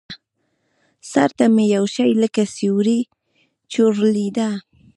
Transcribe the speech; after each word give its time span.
سر 1.11 1.29
ته 1.37 1.45
مې 1.53 1.65
يو 1.75 1.85
شى 1.95 2.09
لکه 2.21 2.43
سيورى 2.55 2.99
چورلېده. 3.71 4.49